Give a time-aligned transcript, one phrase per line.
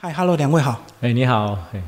[0.00, 0.80] 嗨，Hello，两位好。
[1.00, 1.58] 哎，你好。
[1.74, 1.82] 哎，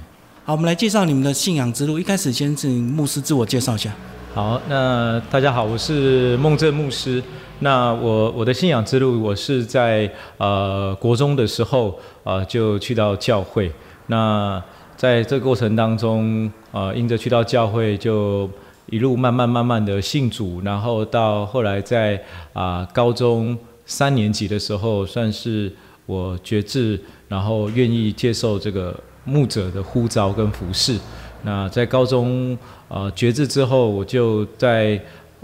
[0.44, 1.96] 好，我们来介绍你们的信仰之路。
[1.96, 3.92] 一开始先请牧师自我介绍一下。
[4.34, 7.22] 好，那大家好，我是孟正牧师。
[7.60, 13.72] 那我我的信仰之路，我是在呃国中的时候啊就去到教会。
[14.08, 14.60] 那
[14.96, 18.50] 在这个过程当中呃，因着去到教会，就
[18.86, 22.20] 一路慢慢慢慢的信主，然后到后来在
[22.54, 23.56] 啊高中
[23.86, 25.72] 三年级的时候，算是
[26.10, 26.98] 我觉志。
[27.30, 28.92] 然后愿意接受这个
[29.24, 30.98] 牧者的呼召跟服侍。
[31.44, 35.00] 那在高中呃觉志之后，我就在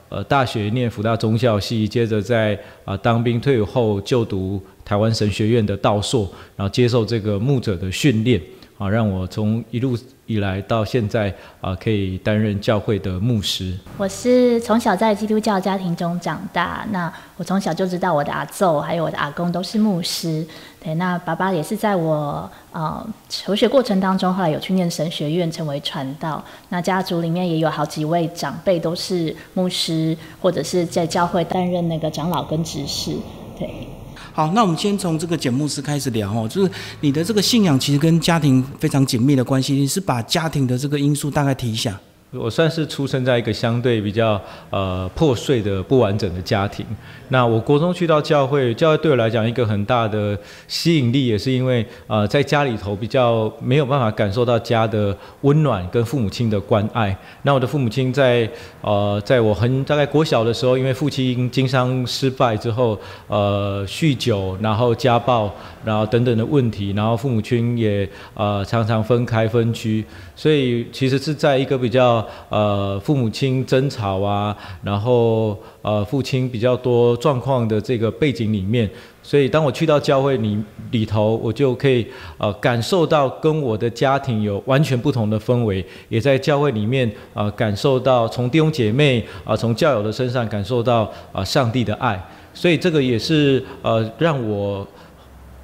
[0.08, 8.42] 呃大学念福大中校系，接着在啊当兵退伍后就读台湾神学院的道硕，然后接受这个牧者的训练，
[8.78, 9.96] 啊让我从一路。
[10.26, 13.76] 以来到现在啊，可以担任教会的牧师。
[13.96, 20.46] 我是从小在基督教家庭中长大，那我从小就知道我的阿奏还有我的阿公都是牧师。
[20.82, 26.44] 对，那爸爸也是在我呃求学过程当中，后来有去念神学院，成为传道。
[26.68, 33.16] 那家族里面也有好几位长辈都是牧师，或者是在教会担任那个长老跟执事。
[33.58, 33.88] 对。
[34.36, 36.70] 好，那我们先从这个简牧师开始聊哦，就是
[37.00, 41.98] 你的这个信仰其实跟家庭非常紧密的关系，你是把家庭的这个因素大概提一下。
[42.36, 46.84] 我算是出生在一个相对比较呃破碎的不完整的家庭。
[47.28, 57.16] 那我国中去到教会，教会对我来讲一个很大的吸引力，也是因为呃在家里头比较没有办法感受到家的温暖跟父母亲的关爱。
[57.42, 58.48] 那我的父母亲在
[58.80, 65.50] 呃在我很大概国小的时候，因为父亲经商失败之后，呃酗酒，然后家暴，
[65.84, 72.25] 然后等等的问题，然后父母亲也呃常常分开分居，所以其实是在一个比较。
[72.48, 78.88] 呃，父母亲争吵啊，然后呃，父亲比较多状况的这个背景里面，
[79.22, 80.58] 所以当我去到教会里
[80.90, 82.06] 里头，我就可以
[82.38, 92.20] 呃感受到跟我的家庭有完全不同的氛围，也在教会里面啊感受到从弟兄姐妹啊从教友的身上感受到啊上帝的爱，
[92.54, 94.86] 所以这个也是呃让我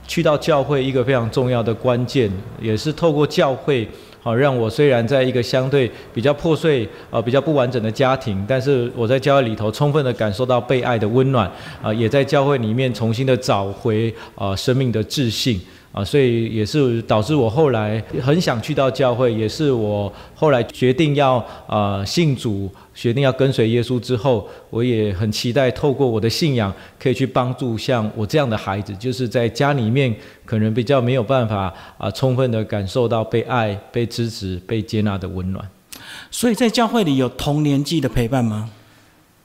[0.06, 2.30] 去到教会一个非常重要的关键，
[2.60, 3.88] 也是透过教会。
[4.22, 11.50] 好，让我虽然在一个相对比较破碎、呃比较不完整的家庭，但是我在教会里头充分的感受到被爱的温暖，
[11.82, 15.60] 啊，也在教会里面重新的找回啊生命的自信。
[15.92, 30.14] 啊，所以也是导致我后来很想去到教会，也是我后来决定要啊信主，决定要跟随耶稣之后，我也很期待透过我的信仰，可以去帮助像我这样的孩子，就是在家里面
[30.44, 35.66] 可能比较没有办法啊充分的感受到被爱、被支持、被接纳的温暖。
[36.30, 38.70] 所以在教会里有同年纪的陪伴吗？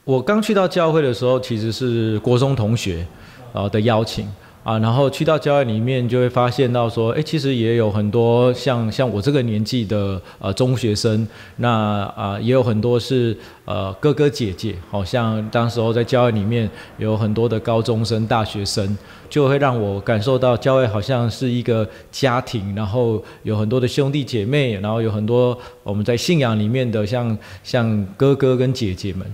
[0.04, 3.06] 我刚去到教会的时候，其实是国中同学
[3.54, 4.28] 啊的邀请。
[4.68, 11.70] 啊，然后去到教会里面，就会发现到说，哎，其实也有很多像像我这个年纪的呃中学生，那
[12.18, 13.34] 啊也有很多是
[13.64, 18.98] 呃哥哥姐姐，好像当时候在教会里面有很多的高中生、大学生，
[19.30, 29.26] 就会让我感受到教会好像是一个家庭，然后有很多的兄弟姐妹，然后有很多我们在信仰里面的像像哥哥跟姐姐们。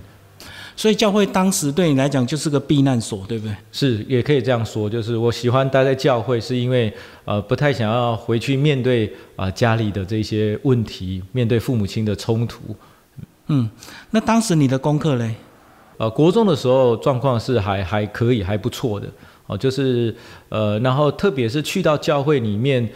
[0.76, 3.54] 所以教会当时对你来讲就是个避难所，对不对？
[3.70, 6.92] 是，也可以这样说，就是我喜欢待在教会，是因为
[7.24, 12.58] 呃不太想要回去面对啊家里的这些问题，面对父母亲的冲突。
[13.46, 13.70] 嗯，
[14.10, 15.34] 那当时你的功课嘞？
[15.96, 19.06] 呃，国中的时候状况是还还可以，还不错的
[19.46, 20.14] 哦，就是
[20.48, 22.88] 呃，然后特别是去到教会里面。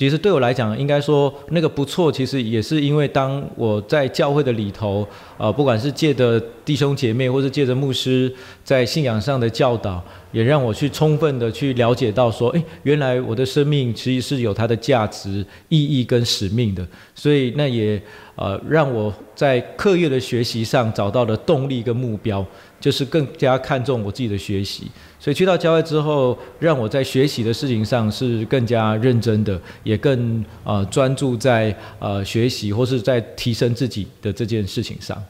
[0.00, 2.10] 其实对我来讲，应该说那个不错。
[2.10, 5.06] 其实也是因为当我在教会的里头，
[5.36, 8.34] 呃，不管是借着弟兄姐妹，或是借着牧师
[8.64, 10.02] 在信仰上的教导，
[10.32, 16.82] 也让我去充分的去了解到说，诶，原来我的生命其实是有它的价值、意义跟使命的。
[17.14, 18.02] 所以那也
[18.36, 22.42] 呃让我在课业的学习上找到了动力跟目标，
[22.80, 24.84] 就是更加看重我自己的学习。
[25.20, 35.22] 所以去到郊外之后，让我在学习的事情上是更加认真的，也更呃专注在呃学习或是在提升自己的这件事情上。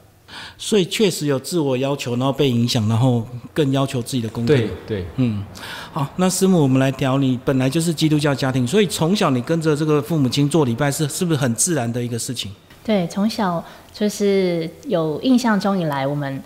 [0.56, 4.54] 所以确实有自我要求，然后被影响，然后更要求自己的功课。
[4.54, 5.44] 对对，嗯，
[5.92, 12.52] 好，那师母，我们来聊你本来就是基督教家庭，所以从小你跟着这个父母亲做礼拜是是不是很自然的一个事情？
[12.84, 16.40] 对，从小就是有印象中以来我们。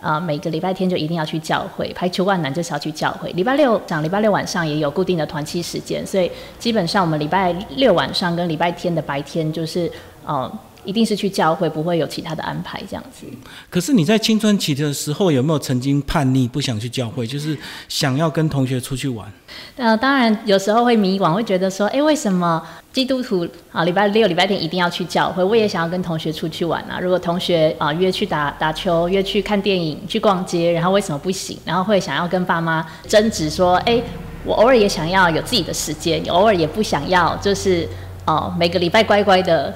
[0.00, 3.30] 啊，每个礼拜天就一定要去教会，排除万难就是要去教会。
[3.32, 9.90] 礼拜六讲，礼拜六晚上也有固定的团期时间，所以基本上我们礼拜六晚上跟礼拜天的白天就是，
[10.24, 10.50] 呃，
[10.84, 13.26] 一定是去教会，不会有其他的安排这样子。
[13.68, 17.56] 可是你在青春期的时候有没有曾经叛逆，不想去教会，就是
[17.88, 19.30] 想要跟同学出去玩？
[19.76, 22.62] 呃，当然有时候会迷惘，会觉得说，哎，为什么
[22.92, 25.42] 基督徒啊，礼拜六、礼拜天一定要去教会？
[25.42, 26.98] 我也想要跟同学出去玩啊。
[27.00, 31.58] 如果同学啊约去打打球、约去看电影、去逛街，然后为什么不行？
[31.64, 34.00] 然后会想要跟爸妈争执说，哎，
[34.44, 37.88] 我偶尔也想要有自己的时间，偶尔也不想要，就是
[38.26, 39.74] 哦，每个礼拜乖乖的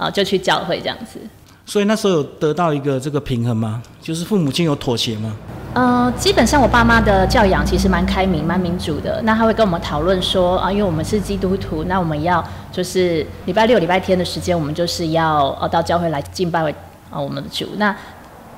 [0.00, 1.20] 啊就去教会这样子。
[1.66, 3.80] 所以那时候有得到一个这个平衡吗？
[4.00, 5.36] 就是父母亲有妥协吗？
[5.74, 9.20] 呃，基本上我爸妈的教养其实蛮开明、蛮民主的。
[9.22, 16.62] 那他会跟我们讨论说啊，因为我们是基督徒，那我们要就是礼拜六、礼拜天的时间，我们就是要呃到教会来敬拜
[17.08, 17.68] 啊我们的主。
[17.76, 17.94] 那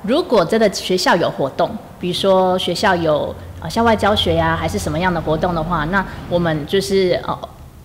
[0.01, 1.69] 如果真的学校有活动，
[1.99, 7.37] 比如说学校有啊校外教学呀，还是什么样的活动的话，那我们就是呃。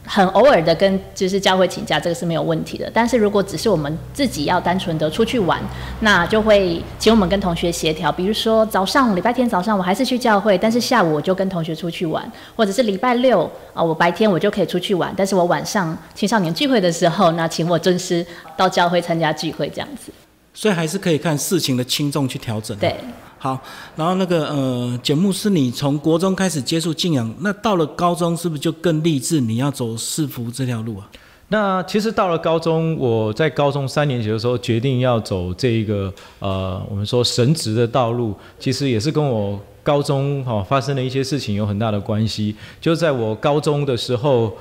[0.09, 2.91] 很偶尔的跟就是教会请假，这个是没有问题的。
[2.95, 5.61] 但是如果只是我们自己要单纯的出去玩，
[6.01, 8.11] 那就会请我们跟同学协调。
[8.11, 18.25] 比如说早上礼拜天早上我还是去教会，但是下午我就跟同学出去玩，或者是礼拜六啊我白天我就可以出去玩，但是我晚上青少年聚会的时候，那请我尊师
[18.57, 20.11] 到教会参加聚会这样子。
[20.55, 22.77] 所以还是可以看事情的轻重去调整。
[22.79, 22.97] 对。
[23.39, 23.59] 好，
[23.95, 29.41] 然后那个呃，简牧师，你从国中开始接触敬仰，那到了高中是不是就更励志？
[29.41, 31.09] 你要走世福这条路啊？
[31.49, 42.57] 那其实到了高中，我在高中三年级的时候决定要走这一个呃，我们说神职的道路，其实也是跟我高中哈发生的一些事情有很大的关系。
[42.81, 44.53] 就在我高中的时候。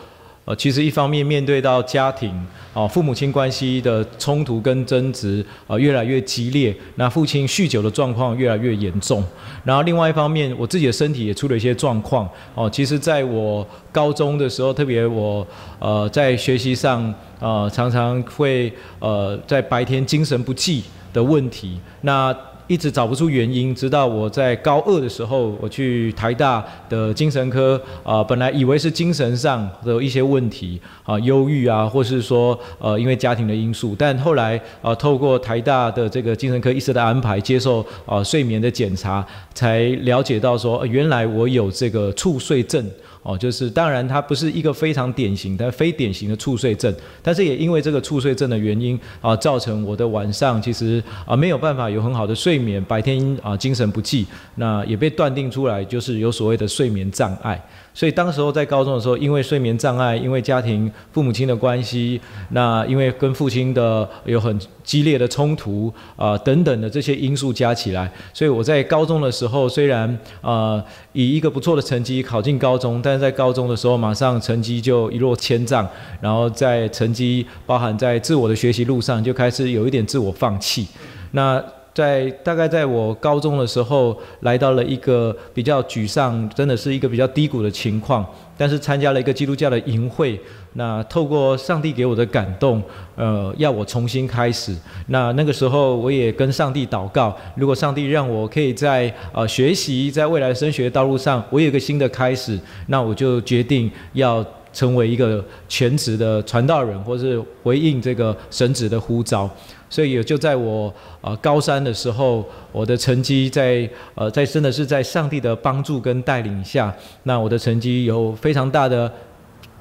[0.48, 2.34] 呃，其实一方面面对到家庭
[2.74, 9.22] 啊，父母亲关系的冲突跟争执啊越来越激烈，那父亲酗酒的状况越来越严重。
[9.66, 12.70] 然后另外一方面，我自己的身体也出了一些状况哦。
[12.70, 15.46] 其实在我高中的时候，特别我
[15.80, 21.78] 呃在学习上呃，常常会呃在白天精神不济的问题。
[22.00, 22.34] 那
[22.68, 42.86] 一直找不出原因，直到我在高二的时候，我去台大的精神科啊，本来以为是精神上的一些问题啊，忧郁啊，或是说呃因为家庭的因素，但后来啊透过台大的这个精神科医师的安排，接受啊睡眠的检查，才了解到说原来我有这个猝睡症。
[43.22, 54.26] 哦，就是当然，它不是一个非常典型的、非典型的猝睡症，但是也因为这个猝睡症的原因啊，造成我的晚上其实啊没有办法有很好的睡眠，白天啊精神不济，
[54.56, 57.62] 那也被断定出来就是有所谓的睡眠障碍。
[57.98, 62.22] 所以当时候在高中的时候，因为睡眠障碍，因为家庭父母亲的关系，
[62.52, 70.80] 那因为跟父亲的有很激烈的冲突啊等等的这些因素加起来，所以我在高中的时候虽然啊
[71.14, 75.88] 以一个不错的成绩考进高中，但是在高中的时候马上成绩就一落千丈，
[76.22, 80.88] 然后在成绩包含在自我的学习路上就开始有一点自我放弃，
[81.32, 81.60] 那。
[81.98, 88.24] 在大概在我高中的时候，来到了一个比较沮丧，真的是一个比较低谷的情况。
[88.56, 90.40] 但是参加了一个基督教的营会，
[90.74, 92.84] 那透过上帝给我的感动，
[93.16, 94.76] 呃，要我重新开始。
[95.08, 102.60] 那那个时候我也跟上帝祷告，如果上帝让我可以在呃学习，在未来升学道路上，我有一个新的开始，
[102.90, 109.50] 那我就决定要成为一个全职的传道人，或是回应这个神职的呼召。
[109.90, 116.94] 所以也就在我呃高三的时候，我的成绩在呃在真的是在上帝的帮助跟带领下，
[117.24, 119.12] 那我的成绩有非常大的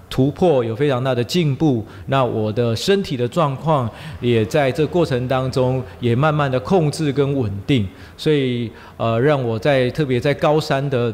[0.08, 1.84] 突破，有非常大的进步。
[2.06, 7.86] 那我的身体的状况也在这过程当中也慢慢的控制跟稳定。
[8.16, 11.12] 所以呃让我在特别在高三的。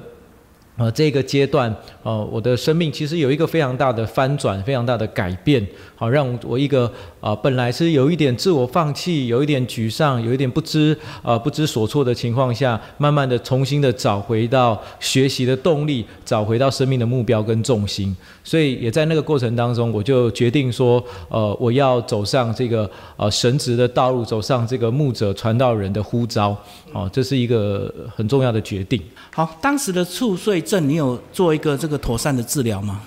[0.79, 1.73] 呃，这个阶段，
[2.03, 5.65] 呃，我的生命其实有一个非常大的翻转，非常大的改变，
[6.03, 18.17] 好，让我一个啊，本来是有一点自我放弃，有一点沮丧，有一点不知啊不知所措的情况下，慢慢的重新的找回到学习的动力，找回到生命的目标跟重心。
[18.43, 26.57] 所以也在那个过程当中，我就决定说，呃，我要走上这个呃神职的道路，走上这个牧者传道人的呼召，
[26.93, 29.01] 哦，这是一个很重要的决定。
[29.33, 33.03] 好，当时的猝睡症，你有做一个这个妥善的治疗吗？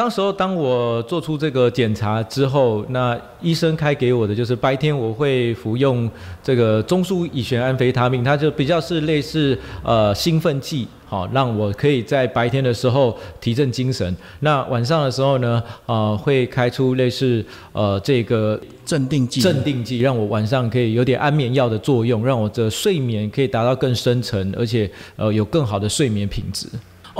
[0.00, 6.10] 当时候，当我做出这个检查之后，那医生开给我的就是白天我会服用
[6.42, 14.16] 这个中枢乙酰安非他命，它就比较是类似呃兴奋剂，好让我可以在白天的时候提振精神。
[14.38, 26.66] 那晚上的时候呢，呃会开出类似呃这个镇定剂，镇定剂让我晚上可以有点安眠药的作用，让我的睡眠可以达到更深层，而且呃有更好的睡眠品质。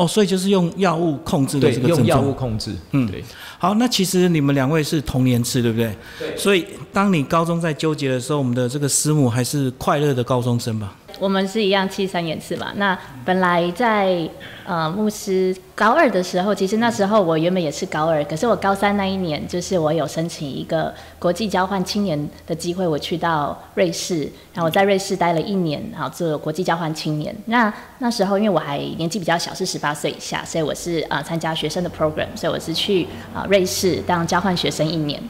[0.01, 2.33] 哦，所以就是用药物控制的对，这个症用药物。
[2.33, 2.75] 控制。
[2.93, 3.23] 嗯对。
[3.59, 5.95] 好，那其实你们两位是同年次，对不对？
[6.19, 10.97] 对所以当你高中在纠结的时候，我们的这个师母还是快乐的高中生吧？
[11.21, 12.73] 我们是一样七三年次嘛。
[12.77, 14.29] 那本来在
[14.65, 24.23] 呃牧师高二的时候，其实那时候我原本也是高二，可是我高三那一年，就是我有申请一个国际交换青年的机会，我去到瑞士，
[24.55, 27.37] 然后我在瑞士待了一年，然后做国际交换青年。
[27.45, 35.23] 那那时候因为我还年纪比较小，是十八岁以下，所以我是呃参加学生的 program，所以我是去啊、瑞士当交换学生一年。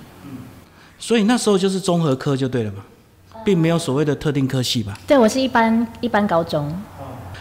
[0.99, 2.85] 所以那时候就是综合科就对了嘛，
[3.44, 4.99] 并没有所谓的特定科系吧？
[5.06, 6.73] 对我是一般一般高中。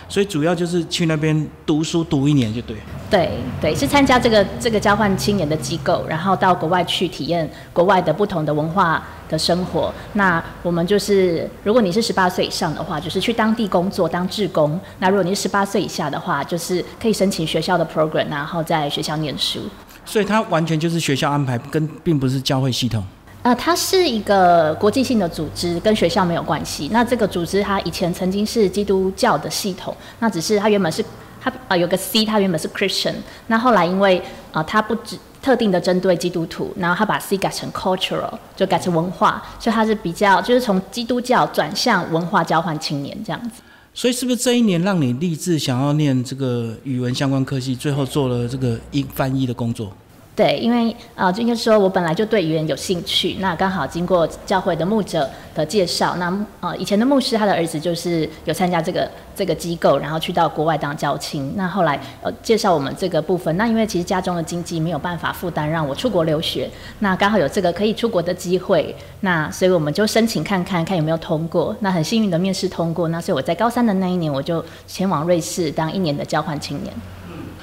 [0.07, 2.81] 所以主要就是去那边读书读一年就对了。
[3.11, 3.29] 对
[3.61, 9.93] 对，是参加这个这个交换青年的机构，然后到国外去体验国外的不同的文化的生活。
[10.13, 19.59] 那我们就是，如果你是十八岁以上的话，就是去当地工作当志工；那如果你是十八岁以下的话，就是可以申请学校的 program，然后在学校念书。
[20.05, 23.03] 所以它完全就是学校安排，跟并不是教会系统。
[23.41, 26.89] 呃，它是一个国际性的组织，跟学校没有关系。
[26.91, 31.03] 那这个组织它以前曾经是基督教的系统，那只是它原本是
[31.41, 33.15] 它呃有个 C，它原本是 Christian，
[33.47, 43.61] 那后来因为呃它不只特定的针对基督徒，然后它把 C 改成 cultural，就改成文化，所以它是比较就是从基督教转向文化交换青年这样子。
[43.93, 49.91] 所以是不是这一年让你立志想要念这个语文相关科系，最后做了这个英翻译的工作？
[50.39, 66.69] 对，因为啊，就应该说我本来就对语言有兴趣，那刚好经过教会的牧者的介绍，那呃以前的牧师他的儿子就是有参加这个这个机构，然后去到国外当教青，那后来呃介绍我们这个部分，那因为其实家中的经济没有办法负担让我出国留学，
[66.99, 76.93] 那刚好有这个可以出国的机会，那所以我们就申请看看看有没有通过，那很幸运的面试通过，那所以我在高三的那一年我就前往瑞士当一年的交换青年。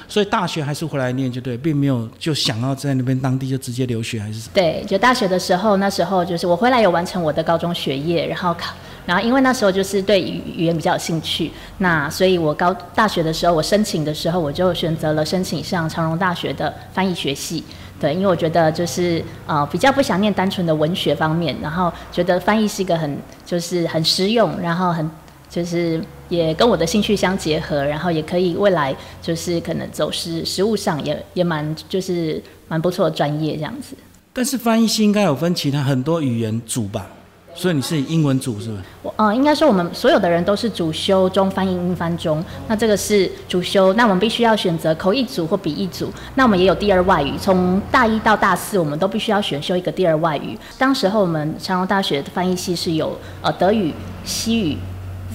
[0.07, 4.51] 所以大学还是回来念就对，并没有就想要在那边当地就直接留学还是什么？
[4.53, 8.73] 对，就大学的时候，那时候就是我回来有完成我的高中学业，然后考，
[9.05, 17.63] 然后因为那时候就是对语语言比较有兴趣，那所以我高大学的时候，我申请的时候我就选择了申请上长荣大学的翻译学系。
[17.99, 25.09] 对，因为我觉得就是呃比较不想念单纯的文学方面，然后觉得翻译是一个很就是很实用，然后很
[25.49, 25.99] 就是
[26.29, 33.95] 也跟我的兴趣相结合，然后也可以未来就是可能走实实务上也也蛮就是蛮不错的专业这样子。
[34.33, 37.07] 但是翻译系应该有分其他很多语言组吧？
[37.55, 38.81] 所以你是英文组是不是？
[39.01, 50.55] 我呃，应该说我们所有的人都是主修中翻译英翻中，那这个是主修，那我们必须要选择口译组或笔译组，那我们也有第二外语，从大一到大四我们都必须要选修一个第二外语。
[50.77, 53.91] 当时候我们长荣大学的翻译系是有呃德语、
[54.23, 54.77] 西语、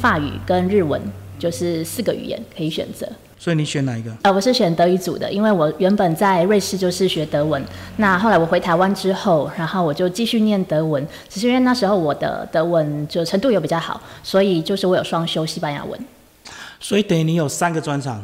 [0.03, 1.01] 法语跟日文，
[1.39, 3.09] 就是四个语言可以选择。
[3.39, 4.11] 所以你选哪一个？
[4.23, 7.63] 呃，我是选德语组的，因为我原本在瑞士就是学德文，
[7.99, 15.99] 那后来我回台湾之后，然后我就继续念德文，只是因为那时候我的德文就程度也比较好，所以就是我有双修西班牙文。
[16.81, 18.21] 所以等于你有三个专长：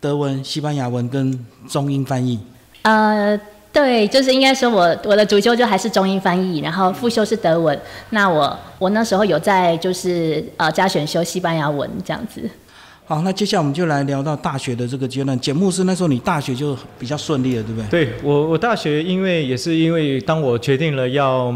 [0.00, 2.38] 德文、西班牙文跟中英翻译。
[2.82, 3.38] 呃，
[3.74, 7.76] 对，就是应该说我我的主修就还是中英翻译，然后副修是德文。
[8.10, 12.40] 那我我那时候有在就是呃加选修西班牙文这样子。
[13.04, 15.38] 好，那接下来我们就来聊到大学的这个阶段。
[15.40, 18.06] 简牧师那时候你大学就比较顺利了，对不对？
[18.06, 21.52] 对我，我大学因为也是因为当我决定了要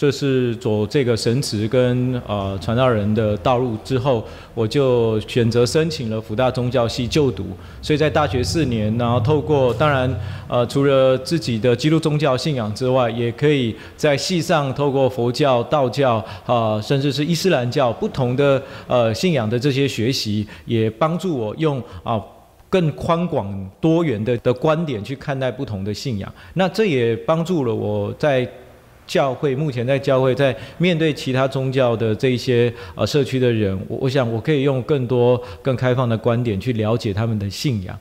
[0.00, 7.48] 就是走这个神职跟呃传道人的道路之后，我就选择申请了福大宗教系就读。
[7.82, 10.10] 所以在大学四年，然后透过当然
[10.48, 22.18] 呃除了自己的基督宗教信仰之外，也可以在系上透过佛教、道教啊、甚至是伊斯兰教不同的呃信仰的这些学习，也帮助我用啊。
[22.70, 28.48] 更宽广多元的的观点去看待不同的信仰，那这也帮助了我在
[29.10, 37.98] 教会目前在教会在面对其他宗教的这一些呃社区的人，我我想我可以用更多更开放的观点去了解他们的信仰。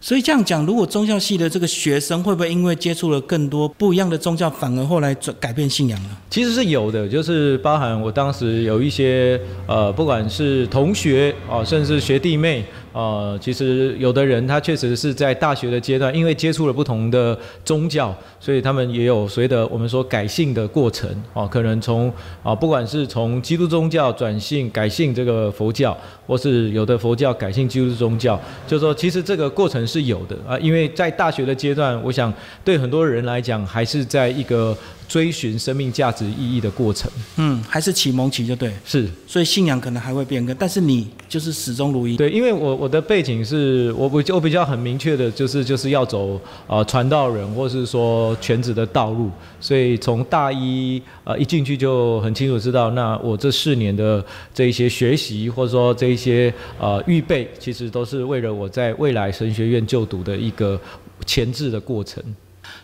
[0.00, 6.10] 所以这样讲，如果宗教系的这个学生会不会因为接触了更多不一样的宗教，反而后来转改变信仰呢？
[6.30, 12.64] 其实是有的，就是包含我当时有一些呃，不管是同学啊、甚至学弟妹。
[12.96, 22.10] 呃，其实有的人他确实是在大学的阶段，因为接触了不同的宗教，所以他们也有所谓的我们说改信的过程哦、可能从
[22.42, 25.94] 啊、不管是从基督宗教转信改信这个佛教，
[26.26, 32.32] 或是有的佛教改信基督宗教，就说其实这个过程是有的啊，因为在大学的阶段，我想
[32.64, 34.74] 对很多人来讲，还是在一个
[35.08, 37.10] 追寻生命价值意义的过程。
[37.36, 42.16] 嗯，还是启蒙期就对，是所以信仰可能还会变更，但是你就是始终如一。
[42.16, 60.80] 对，因为我我我的背景是我我我比较很明确的，就是就是要走呃传道人或是说全职的道路，所以从大一呃一进去就很清楚知道，那我这四年的这一些学习或者说这一些呃预备，其实都是为了我在未来神学院就读的一个
[61.24, 62.22] 前置的过程。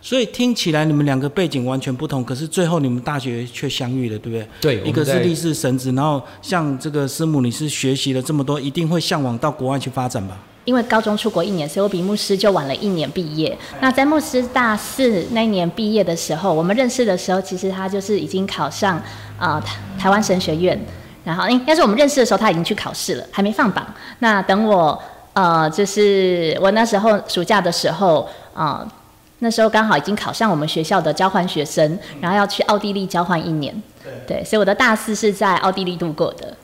[0.04, 4.80] 所以听起来你们两个背景完全不同，可是最后你们大学却相遇了，对不对？
[4.80, 10.37] 对，一个是立士神子，然后像这个师母，你是学习了这么多，一定会向往到国外去发展吧？
[10.64, 13.56] 因为高中出国一年，所以我比牧师就晚了一年毕业。
[13.80, 19.00] 那在牧师大四那年毕业的时候，我们认识的时候，其实他就是已经考上
[19.38, 20.76] 啊台台湾神学院，
[21.23, 23.87] 然后应该是我们认识的时候他已经去考试了，还没放榜。
[24.18, 25.00] 那等我
[25.32, 28.85] 呃，就是我那时候暑假的时候啊。
[29.44, 33.75] 那时候刚好已经考上我们学校的交换学生，然后要去奥地利交换一年。
[34.25, 36.56] 对，所以我的大四是在奥地利度过的。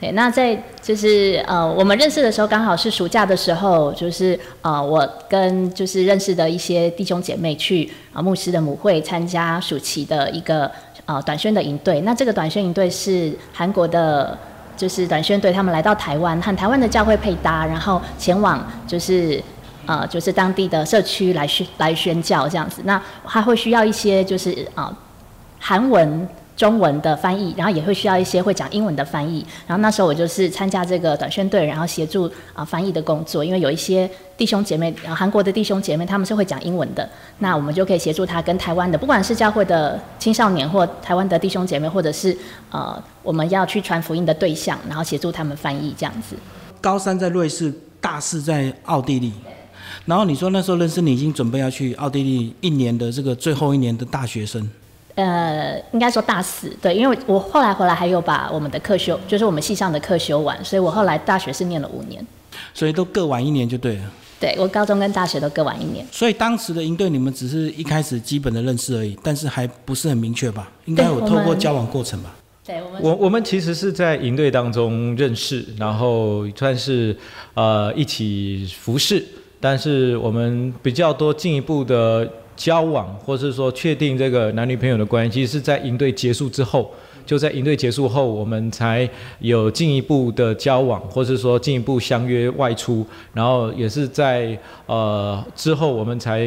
[0.00, 10.70] 对，那在就是呃，我们认识的时候刚好是暑假的时候，就是呃，我跟就是认识的一些弟兄姐妹去啊牧师的母会参加暑期的一个
[11.06, 12.00] 呃短宣的营队。
[12.02, 14.38] 那这个短宣营队是韩国的，
[14.76, 19.42] 就是短宣队，他们来到台湾和台湾的教会配搭，然后前往就是。
[19.90, 24.96] 呃，就是当地的社区来宣来宣教这样子，那还会需要一些就是啊
[25.58, 29.44] 韩文、中文的翻译，然后也会需要一些会讲英文的翻译。
[29.66, 42.36] 然后那时候我就是参加这个短宣队，然后协助啊翻译的工作，因为有一些弟兄姐妹，韩国的弟兄姐妹他们是会讲英文的，那我们就可以协助他跟台湾的，不管是教会的青少年或台湾的弟兄姐妹，或者是
[42.70, 46.36] 呃我们要去传福音的对象，然后协助他们翻译这样子。
[46.80, 49.32] 高三在瑞士，大四在奥地利。
[50.10, 54.68] 然后你说那时候认识你已经准备要去奥地利一年的这个最后一年的大学生，
[55.14, 62.26] 呃，应该说大四，对，因为我后来回来还有把我们的课修，就是我们系上的课修完，所以我后来大学是念了五年，
[62.74, 64.02] 所以都各晚一年就对了。
[64.40, 66.04] 对我高中跟大学都各晚一年。
[66.10, 70.72] 所以当时的营队你们只是一开始基本的认识而已，但是还不是很明确吧？
[70.86, 72.34] 应该有透过交往过程吧？
[72.66, 77.16] 对，我们我我们其实是在营队当中认识，然后算是
[77.54, 79.24] 呃一起服侍。
[79.60, 82.26] 但是我们比较多进一步的
[82.56, 86.90] 交往，或是说确定这个男女朋友的关系，是在营队结束之后。
[87.26, 93.06] 就在营队结束后，我们才有进一步的交往，或是说进一步相约外出。
[93.32, 96.42] 然后也是在呃之后，我们才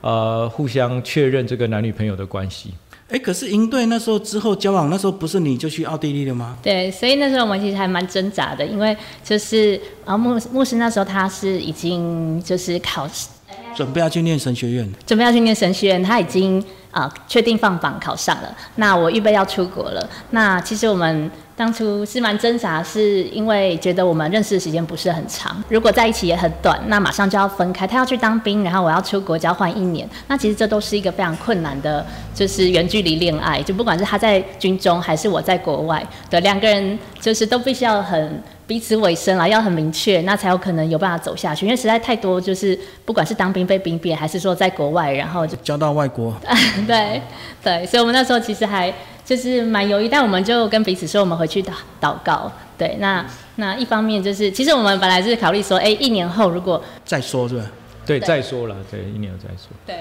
[0.00, 2.70] 呃互相确认这个男女朋友的关系。
[3.10, 6.56] 哎，可是营队那时候之后交往，那时候不是你就去奥地利了吗？
[6.62, 13.28] 对，所以那时候我们其实还蛮挣扎的，因为就是啊，牧牧师那时候他是已经就是考试，
[13.76, 18.56] 准备要去念神学院，准备要去念神学院，他已经啊确定放榜考上了。
[18.76, 21.30] 那我预备要出国了，那其实我们。
[21.56, 27.86] 当初是蛮挣扎，是因为觉得我们认识的时间不是很长，如果在一起也很短，那马上就要分开。
[27.86, 33.62] 他要去当兵，然后我要出国交换一年，那其实这都是一个非常困难的，就是远距离恋爱。
[33.62, 41.66] 就不管是他在军中，还是我在国外，的两个人就是都必须要很彼此委身啦，要很明确，那才有可能有办法走下去。
[41.66, 46.34] 因为实在太多，就是不管是当兵被兵变，还是说在国外，然后就交到外国。
[46.84, 47.22] 对
[47.62, 48.92] 对，所以我们那时候其实还。
[49.24, 52.50] 就是蛮犹豫，但我们就跟彼此说，我们回去祷祷告。
[52.76, 53.24] 对，那
[53.56, 57.64] 那一方面就是，其实我们本来是考虑说，哎，一年后如果再说，是吧？
[58.04, 59.68] 对，再说了，对，一年后再说。
[59.86, 59.96] 对。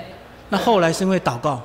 [0.50, 1.62] 那后来是因为祷告，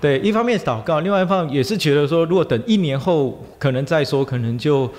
[0.00, 4.90] 对，一方面祷告，另外一方面也是觉得说，如果等一年后可能再说，可能就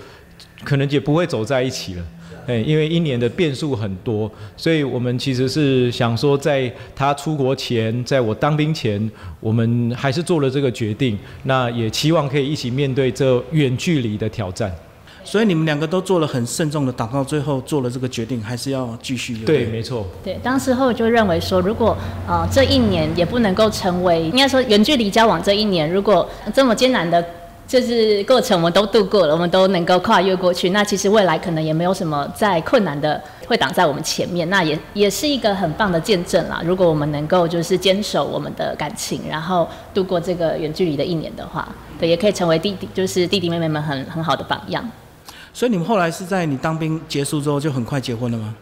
[0.63, 2.03] 可能也不会走在一起了。
[2.49, 8.99] 哎，因为一年的变数很多，所以我们其实是想说，在他出国前，在我当兵前，
[9.39, 11.15] 我们还是做了这个决定。
[11.43, 14.73] 那也期望可以一起面对这远距离的挑战。
[15.23, 19.37] 所以你们两个都做了很慎重的祷告，最后做了这个决定，还是要继续。
[19.45, 20.07] 对，没错。
[20.23, 21.95] 对，当时候就认为说，如果
[22.27, 27.23] 呃这一年也不能够成为，应该说远距离交往这一年，如果这么艰难的。
[27.69, 30.71] 就是过程我们都度过了，我们都能够跨越过去。
[30.71, 34.49] 那其实未来可能也没有什么再困难的会挡在我们前面。
[34.49, 36.63] 那也也是一个很棒的见证啦。
[36.65, 44.83] 如果我们能够就是坚守我们的感情，然后度过这个远距离的一年的话，对，也可以成为弟弟，就是弟弟妹妹们很很好的榜样。
[45.53, 48.55] 所以你们后来是在你当兵结束之后就很快结婚了吗？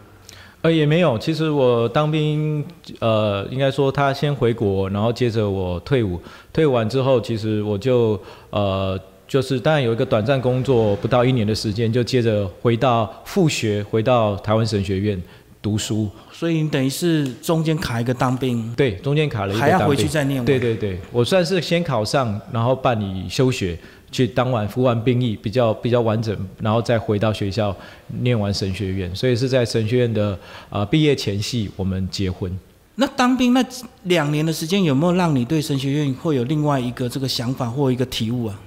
[0.62, 1.16] 呃，也没有。
[1.18, 2.64] 其实我当兵，
[2.98, 6.20] 呃，应该说他先回国，然后接着我退伍。
[6.52, 15.22] 退伍完之后，其实我就呃，就是当然有一个短暂工作，不到一年的时间，就接着回到复学，回到台湾神学院
[15.62, 16.10] 读书。
[16.32, 20.44] 所以你等于是中间卡一个当兵，对，中间卡了一个还要回去再念完。
[20.44, 23.78] 对对对，我算是先考上，然后办理休学，
[24.10, 27.74] 去当晚服完兵役，比较比较完整，然后再回到学校
[28.20, 30.38] 念完神学院，所以是在神学院的
[30.70, 32.50] 呃毕业前夕我们结婚。
[32.96, 33.64] 那当兵那
[34.04, 38.60] 两年的时间，有没有让你对神学院会有另外一个这个想法或一个体悟啊？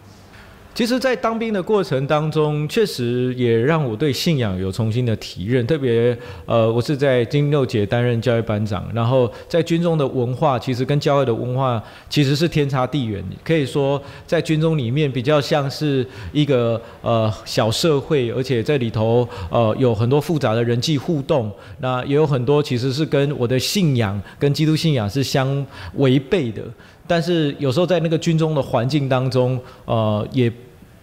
[0.74, 5.68] 其实，在当兵的过程当中，确实也让我对信仰有重新的体认。
[5.68, 13.22] 特别，呃，我是在金六节担任教育班长，然后在军中的文化，其实跟教会的文化其实是天差地远。
[13.44, 26.64] 可以说，在军中里面比较像是一个呃小社会，而且在里头呃有很多复杂的人际互动，那也有很多其实是跟我的信仰、跟基督信仰是相违背的。
[27.08, 30.52] 但是有时候在那个军中的环境当中，呃，也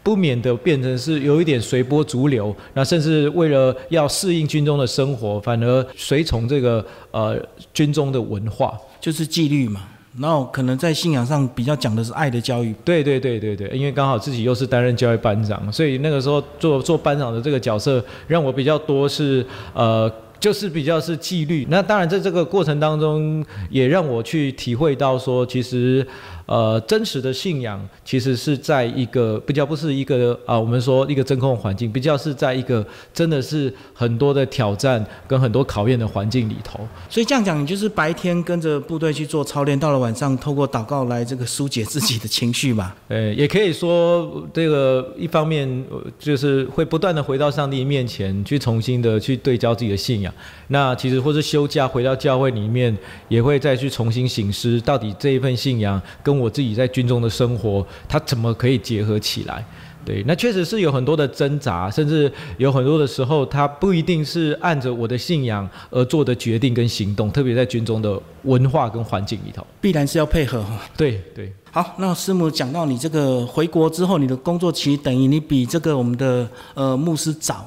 [0.03, 7.37] 不免的变成是有一点随波逐流，那甚至为了要适应军中的生活，反而随从这个呃
[7.75, 9.83] 军中的文化，就是纪律嘛。
[10.19, 12.75] 然后可能在信仰上比较讲的是爱的教育。
[12.85, 20.11] 对对对对对，因为刚好自己又是担任教育班长，所以那个时候做做班长的这个角色，让我比较多是呃。
[20.41, 26.07] 就是比较是纪律，那当然在这个过程当中，也让我去体会到说，其实，
[26.49, 36.81] 呃，真实的信仰其实是在一个比较不是一个啊，我们说一个真空环境，比较是在一个真的是很多的挑战跟很多考验的环境里头。
[37.11, 42.95] 所以这样讲，你就是白天跟着部队去做操练，到了晚上透过祷告来这个疏解自己的情绪嘛。
[43.09, 45.85] 呃，也可以说这个一方面
[46.19, 50.33] 就是会不断的回到上帝面前去重新的去对焦自己的信仰。
[50.69, 52.97] 那其实或是休假回到教会里面，
[53.29, 59.65] 也会再去重新醒思，到底这一份信仰跟我自己在军中的生活，它怎么可以结合起来？
[60.05, 70.81] 对，那确实是有很多的挣扎，甚至有很多的时候，它不一定是按着我的信仰而做的决定跟行动，特别在军中的文化跟环境里头，必然是要配合哈。
[70.97, 71.53] 对对。
[71.71, 77.67] 好，那师母讲到你这个回国之后，你的工作其实等于你比这个我们的呃牧师早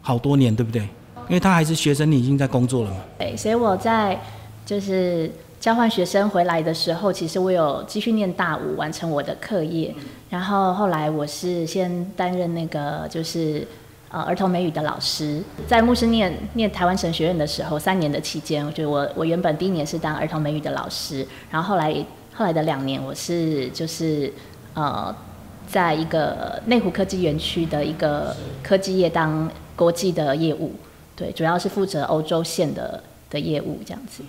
[0.00, 0.82] 好多年，对不对？
[1.28, 2.96] 因为他还是学生，你已经在工作了嘛。
[3.16, 4.20] 对，所以我在
[4.66, 5.30] 就是
[5.64, 9.94] 交换学生回来的时候，其实我有继续念大五，完成我的课业。
[10.28, 13.66] 然后后来我是先担任那个就是
[14.10, 21.90] 呃儿童美语的老师，在牧师念念台湾神学院的时候，三年的期间，我觉得我我原本第一年是当儿童美语的老师，然后后来
[22.34, 24.30] 后来的两年我是就是
[24.74, 25.16] 呃
[25.66, 30.72] 在一个内湖科技园区的一个科技业当国际的业务。
[31.16, 34.22] 对，主要是负责欧洲线的的业务这样子。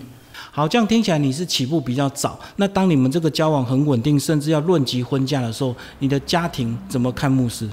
[0.50, 2.38] 好，这样听起来你是起步比较早。
[2.56, 7.68] 那当你们这个交往很稳定，甚至要论及婚嫁的时候，你的家庭怎么看牧师？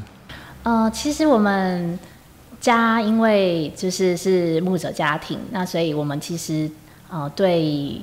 [0.64, 1.98] 呃，其实我们
[2.60, 6.70] 家因为就是是牧者家庭，那所以我们其实
[7.10, 8.02] 呃对，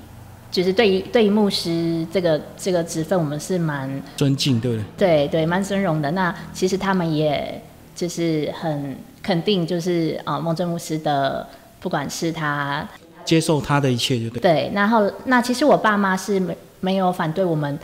[0.51, 4.85] 就是对于对于牧师这个这个职分，我们是蛮尊敬，对不对？
[4.97, 6.11] 对对，蛮尊荣的。
[6.13, 7.63] 那其实他们也
[7.95, 8.97] 就是很。
[9.23, 11.47] 肯定就是啊，孟正牧师的，
[11.79, 12.89] 不管是他
[13.25, 14.41] 接受他的一切，就对。
[14.41, 17.79] 对，然后那其实我爸妈是没没有反对我们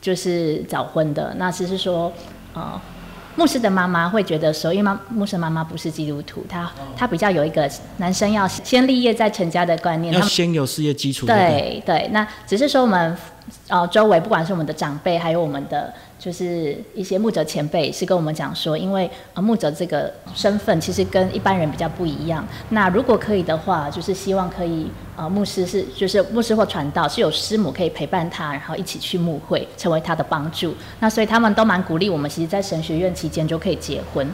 [0.00, 2.12] 就是早婚的，那只是说
[2.54, 2.80] 呃，
[3.36, 11.26] 牧师的妈妈会觉得说，因为妈牧师妈妈不是基督徒，她她比较有一个男生要先立业再成家的观念，要先有事业基础。
[11.26, 13.16] 对对，那只是说我们
[13.68, 15.92] 呃周围不管是我们的长辈，还有我们的。
[16.18, 22.46] 就是一些牧者前辈是跟我们讲说，因为呃牧者这个身份其实跟一般人比较不一样。
[22.70, 30.74] 那如果可以的话，就是希望可以呃牧师是就是牧师或传道是有师母可以陪伴他，然后一起去牧会，成为他的帮助。
[31.00, 34.28] 那所以他们都蛮鼓励我们，其实，在神学院期间就可以结婚。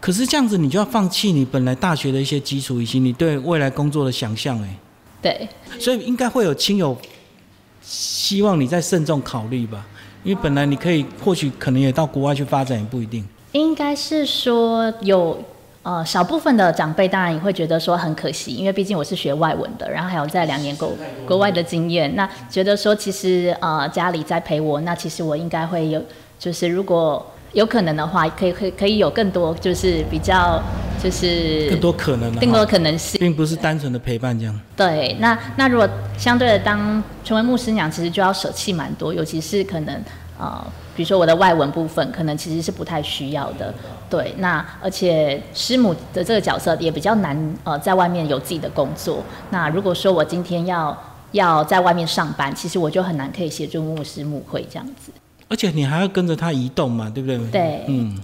[0.00, 4.76] 可是这样子，你就要放弃你本来大学的一些基础以及你对未来工作的想象，哎。
[5.22, 5.48] 对。
[5.78, 6.94] 所以应该会有亲友
[7.80, 9.86] 希望你再慎重考虑吧。
[10.24, 13.22] 因为本来你可以，或许可能也到国外去发展，也不一定。
[13.52, 15.38] 应该是说有
[15.82, 20.90] 呃少部分的长辈，当然也会觉得说很可惜，因为毕竟我是学外文的，然后还有在两年国
[21.26, 26.02] 国外的经验，那觉得说其实呃家里在陪我，那其实我应该会有，
[26.38, 30.60] 就是如果有可能的话，可以可以可以有更多，就是比较
[31.04, 34.60] 就是更多可能，更多可能性，并不是单纯的陪伴这样。
[34.74, 35.86] 对，那那如果
[36.16, 40.02] 相对的当成为牧师娘，其实就要舍弃蛮多，尤其是可能
[40.38, 40.64] 呃，
[40.96, 43.72] 比如说我的外文部分，可能其实是不太需要的。
[44.08, 49.22] 对，那而且师母的这个角色也比较难呃，在外面有自己的工作。
[49.50, 50.96] 那如果说我今天要
[51.32, 55.12] 要在外面上班，其实我就很难可以协助牧师牧会这样子。
[55.48, 57.38] 而且你还要跟着他移动嘛，对不对？
[57.50, 58.18] 对，嗯。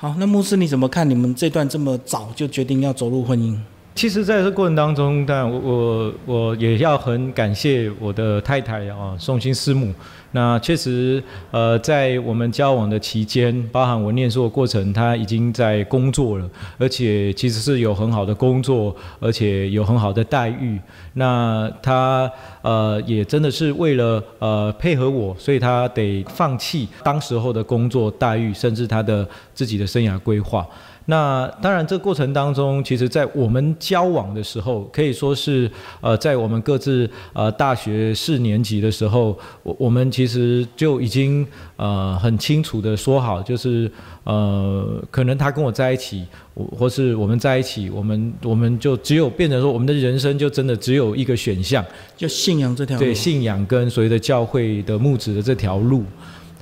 [0.00, 1.10] 好，那牧师你怎么看？
[1.10, 3.58] 你们这段这么早就决定要走入婚姻？
[3.98, 9.92] 其实，在这过程当中，当然我我我也要很感谢我的太太啊，宋心师母。
[10.30, 20.78] 那确实，呃，在我们交往的期间，包含我念书的过程，她已经在工作了，而且其实是有很好的工作，而且有很好的待遇。
[21.14, 22.30] 那她
[22.62, 30.64] 呃也真的是为了呃配合我，所以她得放弃当时候的工作待遇，甚至她的自己的生涯规划。
[31.10, 35.70] 那当然，这过程当中，其实，在我们交往的时候，可以说是，
[36.02, 43.90] 呃，在我们各自呃大学四年级的时候，我我们其实就已经呃很清楚的说好，就是
[44.24, 51.82] 呃，可能他跟我在一起，我或是我们在一起，我们我们就只有变成说，我们的人生就真的只有一个选项，
[52.18, 56.04] 就信仰这条路，对，信仰跟所谓的教会的牧子的这条路。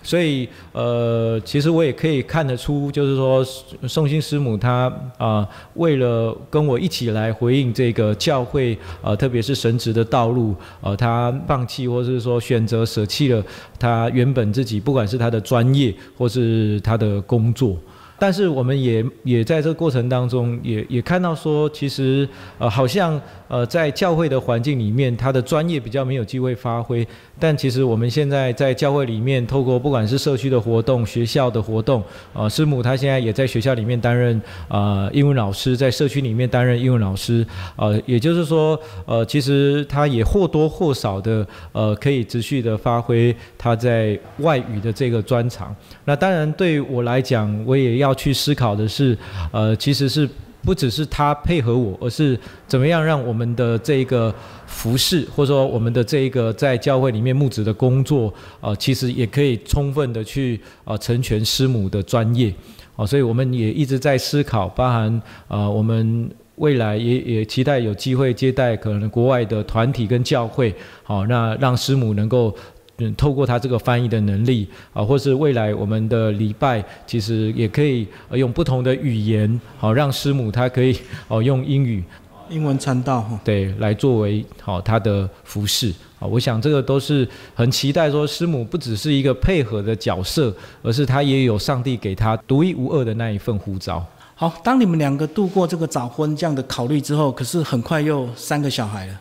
[0.06, 3.44] 所以，呃，其实我也可以看得出，就是说，
[3.88, 13.42] 宋心师母她啊，为了跟我一起来回应这个教会，呃，特别是神职的道路，呃，她放弃或是说选择舍弃了
[13.80, 17.76] 她原本自己，不管是她的专业或是她的工作。
[18.18, 22.26] 但是我们也也在这个过程当中，也也看到说，其实
[22.58, 27.06] 呃，好像呃，在教会的环境里面，他的专业比较没有机会发挥。
[27.38, 32.02] 但其实我们现在在教会里面，透过不管是社区的活动、学校的活动，
[32.32, 45.76] 呃，师母她现在也在学校里面担任呃英文老师，在社区里面担任英文老师，呃，也就是说，呃，其实他也或多或少的呃，可以持续的发挥他在外语的这个专长。
[46.06, 48.05] 那当然对我来讲，我也要。
[48.06, 49.18] 要去思考的是，
[49.50, 50.28] 呃，其实是
[50.62, 52.38] 不只是他配合我，而是
[52.68, 54.32] 怎么样让我们的这个
[54.66, 62.54] 服饰，或者说我们的这一个在教会里面牧职的工作，呃，其实也可以充分的去呃成全师母的专业，
[62.94, 72.54] 哦，所以我们也一直在思考，包含呃我们未来也也期待有机会接待可能国外的团体跟教会，好，那让师母能够。
[72.98, 82.02] 嗯，透过他这个翻译的能力啊，或是未来我们的礼拜，其实也可以用不同的语言，好让师母她可以哦用英语、
[82.48, 86.26] 英文参道哈，对，来作为好他的服饰啊。
[86.26, 94.02] 我想这个都是很期待，说师母不只是一个配合的角色，而是他也有上帝给他独一无二的那一份呼召。
[94.34, 99.20] 好，当你们两个度过这个早婚这样的考虑之后，可是很快又三个小孩了。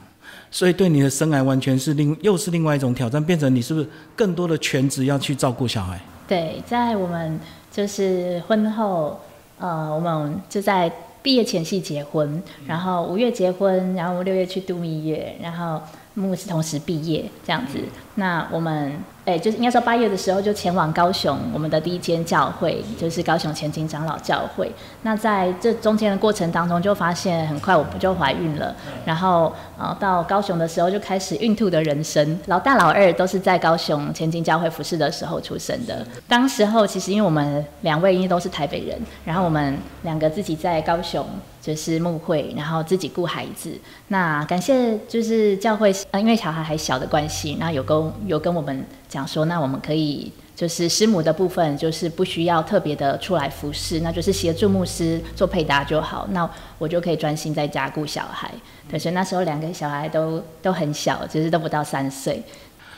[0.55, 5.99] 所以对你的生癌完全是另又是另外一种挑战，变成你是不是更多的全职要去照顾小孩？
[6.29, 7.37] 对，在我们
[7.69, 9.19] 就是婚后，
[9.59, 10.89] 呃，我们就在
[11.21, 15.81] 毕业前夕结婚，然后五月结婚，然后六月去度蜜月，然后
[16.15, 17.77] 牧师同时毕业这样子。
[18.15, 18.97] 那我们。
[19.25, 24.71] 哎，就是应该说八月的时候就前往高雄，我们的第一间教会就是高雄前进长老教会。
[25.01, 32.39] 那在这中间的过程当中，就发现很快我不就怀孕了，然后呃到高雄的时候就开始孕吐的人生。
[32.45, 36.05] 老大老二都是在高雄前进教会服侍的时候出生的。
[36.27, 41.25] 当时候其实因为我们两位因为都是台北人，然后我们两个自己在高雄
[41.65, 43.73] 就是牧会，然后自己顾孩子。
[44.09, 48.85] 那感谢就是教会，呃因为小孩还小的关系，那有跟有跟我们。
[49.07, 56.27] 讲说，那我们可以就是师母的部分，就是不需要特别的出来服侍，那就是协助牧师做配搭就好。
[56.31, 58.51] 那我就可以专心在家顾小孩。
[58.91, 62.43] 可是那时候两个小孩都都很小，其实都不到三岁。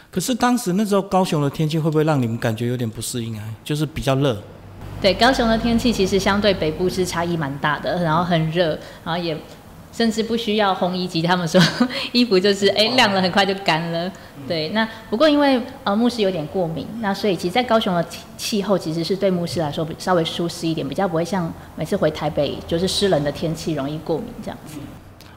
[0.09, 3.43] 可是当时那时候高雄的天气会不会让你们感觉有点不适应啊？
[3.63, 4.41] 就是比较热。
[5.01, 9.37] 对，高雄的天气其实相对北部是差异蛮大的，然后很热，然后也。
[9.89, 11.59] 甚至不需要烘衣机，他们说
[12.13, 14.11] 衣服就是哎晾了很快就干了。
[14.47, 18.05] 对，那不过因为呃牧师有点过敏，那所以其实，在高雄的
[18.37, 24.77] 气候其实是对牧师来说稍微舒适一点，比较不会像每次回台北就是湿冷的天气容易过敏这样子。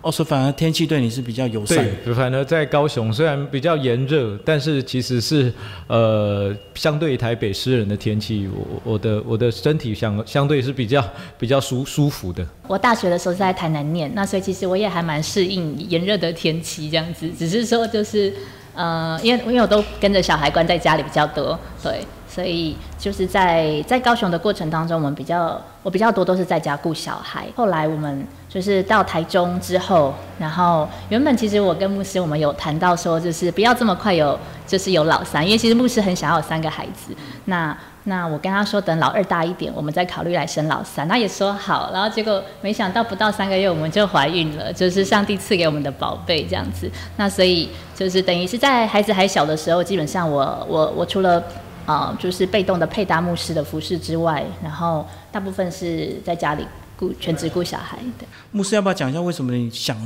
[0.02, 1.76] 哦，说反而天气对你是比较友善。
[2.04, 5.52] 对，反而在高雄虽然比较炎热，但是其实是
[5.88, 11.04] 呃，相对于台北湿冷的天气，我我的我的身体相相对是比较
[11.38, 12.46] 比较舒舒服的。
[12.66, 18.32] 我大学的时候是在台南念，那所以其实我也还蛮适应炎热的天气这样子，只是说就是
[18.74, 22.00] 呃，因为因为我都跟着小孩关在家里比较多，对。
[22.32, 27.48] 所以就是在在高雄的过程当中，我们比较我比较多都是在家顾小孩。
[27.56, 34.36] 后来我们就是到台中之后，然后原本其实我跟牧师我们有谈到说，就是不要这么快有
[34.66, 37.14] 就是有老三，因为其实牧师很想要三个孩子。
[37.44, 41.06] 那那我跟他说，等老二大一点，我们再考虑来生老三。
[41.06, 46.90] 他也说好，然后结果没想到不到三个月我们就怀孕了，就是上帝赐给我们的宝贝这样子。
[47.18, 51.40] 那所以就是等于是在孩子还小的时候，基本上我我我除了
[51.86, 56.66] 啊，就是被动的配搭牧师的服饰之外，然后大部分是在家里
[57.00, 58.26] 顾全职顾小孩的。
[58.52, 59.96] 牧师要不要讲一下为什么你想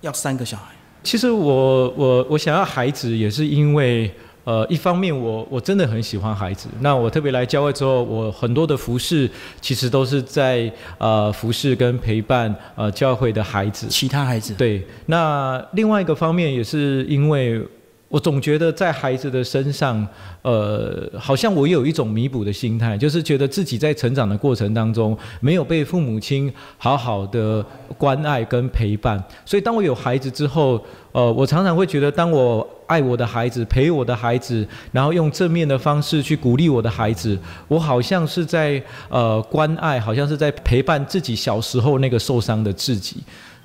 [0.00, 0.74] 要三个小孩？
[1.04, 4.12] 其实我我我想要孩子也是因为。
[4.44, 14.54] 呃，一方面我我真的很喜欢孩子，那我特别来教会之后，我很多的服饰其实都是在呃服饰跟陪伴呃教会的孩子，其他孩子。
[14.54, 17.62] 对，那另外一个方面也是因为。
[18.08, 20.06] 我总觉得在孩子的身上，
[20.40, 27.64] 呃，好像我有一种弥补的心态，就是觉得自己在成长的过程当中没有被父母亲好好的
[27.98, 43.18] 关爱跟陪伴，所以当我有孩子之后，呃，我常常会觉得，当我爱我的孩子、陪我的孩子，然后用正面的方式去鼓励我的孩子，我好像是在呃关爱，好像是在陪伴自己小时候那个受伤的自己。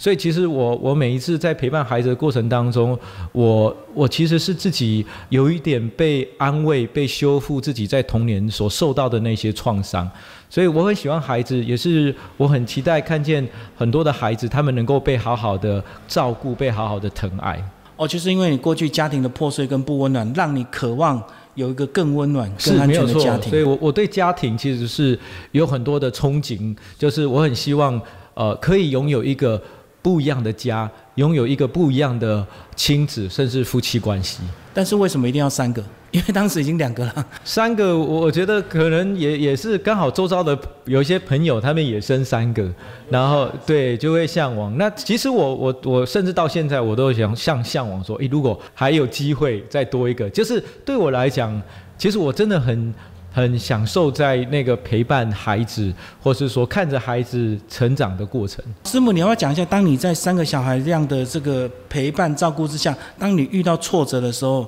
[0.03, 2.99] 所以其实我我每一次在陪伴孩子的过程当中，
[3.31, 10.05] 我我其实是自己有一点被安慰、被修复自己在童年所受到的那些创伤。
[10.49, 17.63] 所以我很喜欢孩子，也是我很期待看见很多的孩子，他们能够被好好的照顾、被好好的疼爱。
[17.95, 21.23] 哦，就是因为你过去家庭的破碎跟不温暖，让你渴望
[21.55, 23.49] 有一个更温暖、更安全的家庭。
[23.49, 25.17] 所以我我对家庭其实是
[25.53, 27.97] 有很多的憧憬，就是我很希望
[28.33, 29.63] 呃可以拥有一个。
[30.03, 34.43] 不一样的家，拥有一个不一样的亲子，甚至夫妻关系。
[34.73, 35.83] 但是为什么一定要三个？
[36.13, 37.25] 因为当时已经两个了。
[37.43, 42.71] 三个，我觉得可能也也是刚好周遭的有一些朋友，他们也生三个，
[43.09, 44.77] 然后对就会向往。
[44.77, 51.59] 那其实我我我甚至到现在我都想向向往说，诶，如果还有机会再多一个，就是对我来讲，
[51.97, 52.93] 其实我真的很。
[53.33, 55.91] 很享受在那个陪伴孩子，
[56.21, 58.63] 或是说看着孩子成长的过程。
[58.85, 64.67] 师母，你要不要讲一下，当你在三个小孩这样的这个陪伴照顾之下，当你遇到挫折的时候，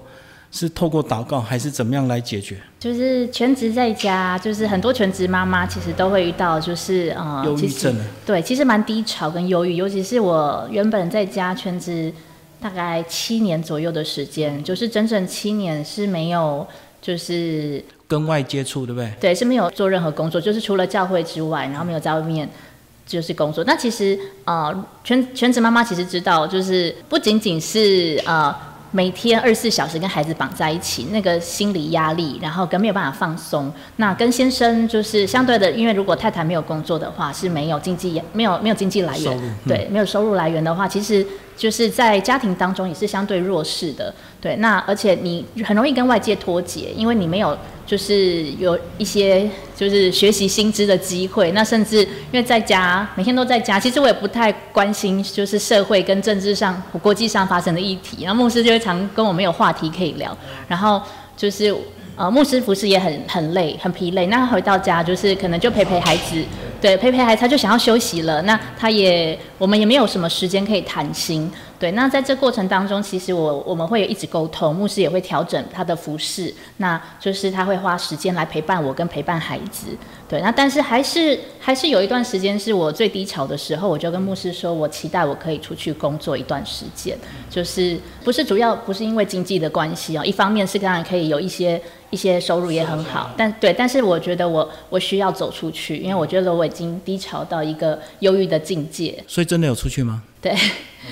[0.52, 2.58] 是透过祷告还是怎么样来解决？
[2.80, 7.96] 就是全职在家，就是很多全职妈妈其实都会遇到，就是呃，忧郁症。
[8.26, 12.12] 对，其实蛮低潮跟忧郁，尤其是我原本在家全职
[12.60, 16.66] 大概七年左右的时间，就是整整七年是没有。
[17.02, 19.12] 就是跟外接触，对不对？
[19.20, 22.48] 对，是没有做任何工作，就是除了教会之外，然后没有在外面
[23.06, 23.64] 就是工作。
[23.64, 28.56] 那其实呃，全全职妈妈其实知道，就是不仅仅是呃
[28.92, 33.72] 每天二十四小时跟孩子绑在一起，那个心理压力，然后跟没有办法放松。
[33.98, 41.26] 那跟先生就是相对的，因为如果太太没有工作的话，是没有经济没有没有经济来源，对，没有收入来源的话，其实。
[41.58, 44.14] 就是在家庭当中也是相对弱势的，
[44.46, 44.56] 对。
[44.58, 51.52] 那而且你很容易跟外界脱节，因为你没有就是有一些就是学习新知的机会。
[51.54, 58.24] 那甚至因为在家每天都在家，其实我也不太关心就是社会跟政治上、国际上发生的议题。
[58.24, 61.02] 然后牧师就会常跟我没有话题可以聊，然后
[61.36, 61.76] 就是
[62.16, 64.28] 呃牧师服侍也很很累、很疲累。
[64.28, 66.36] 那回到家就是可能就陪陪孩子。
[66.82, 68.42] 对，陪陪孩子，他就想要休息了。
[68.44, 71.52] 那他也，我们也没有什么时间可以谈心。
[71.78, 79.88] 对，那在这过程当中，其实我我们会一直沟通，牧师也会调整他的服饰，那就是他会花时间来陪伴我跟陪伴孩子。
[80.28, 87.18] 对，那但是还是还是有一段时间是我最低潮的时候，我就跟牧师说，我期待我可以出去工作一段时间，
[87.50, 91.80] 就是不是主要不是因为经济的关系哦，一方面是当然可以有一些
[92.16, 99.22] 一些收入也很好，但对，但是我觉得我我需要走出去，因为我觉得我已经低潮到一个忧郁的境界。
[99.28, 100.24] 所以真的有出去吗？
[100.40, 100.56] 对。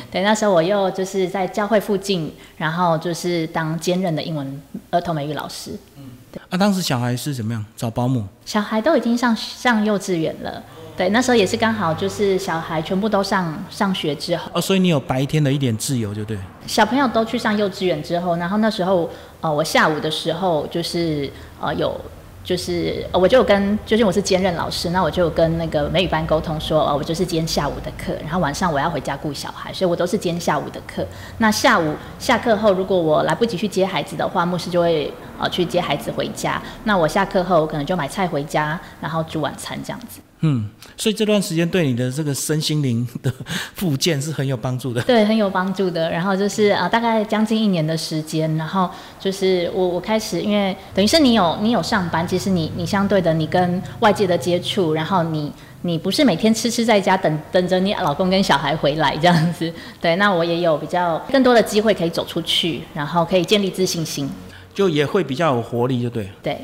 [0.09, 5.71] 对，那时候我又就是在教会附近，然后就是当兼任的英文儿童美语老师。
[5.97, 6.41] 嗯，对。
[6.49, 7.63] 啊，当时小孩是怎么样？
[7.75, 8.23] 找保姆？
[8.45, 10.63] 小孩都已经上上幼稚园了。
[10.95, 14.49] 对，那时候也是刚好就是小孩全部都上上学之后。
[14.53, 16.37] 哦，所以你有白天的一点自由，就对。
[16.67, 19.09] 小朋友都去上幼稚园之后，然后那时候
[19.41, 21.29] 呃，我下午的时候就是
[21.59, 21.99] 呃有。
[22.45, 31.07] 就是我就跟，就是我是兼任老师，那我就跟那个美语班沟通说，哦，我就是今天下午的课，然后晚上我要回家顾小孩，所以我都是今天下午的课。
[31.37, 36.61] 那下午下课后，如果我来不及去接孩子的话，牧师就会呃去接孩子回家。
[36.83, 40.19] 那我下课后，我可能就买菜回家，然后煮晚餐这样子。
[40.45, 43.31] 嗯，所以这段时间对你的这个身心灵的
[43.75, 45.01] 复健是很有帮助的。
[45.07, 46.11] 对，很有帮助的。
[46.11, 55.49] 然后就是呃，大概将近一年的时间，然后就是我我开始，因为等于是你有你有上班，其实你你相对的你跟外界的接触，然后你
[55.83, 59.71] 你不是每天痴痴在家等等着你老公跟小孩回来这样子。
[60.01, 64.29] 对，那我也有比较更多的机会可以走出去，然后可以建立自信心，
[64.73, 66.29] 就也会比较有活力，就对。
[66.43, 66.57] 对。